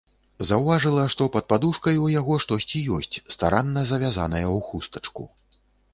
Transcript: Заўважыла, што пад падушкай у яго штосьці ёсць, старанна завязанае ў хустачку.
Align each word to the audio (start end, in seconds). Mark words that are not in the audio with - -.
Заўважыла, 0.49 1.01
што 1.13 1.27
пад 1.35 1.45
падушкай 1.51 2.01
у 2.05 2.09
яго 2.13 2.37
штосьці 2.45 2.83
ёсць, 2.97 3.19
старанна 3.35 3.87
завязанае 3.93 4.45
ў 4.55 4.69
хустачку. 4.71 5.23